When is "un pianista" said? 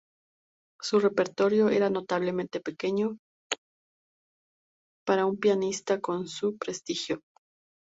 5.27-6.01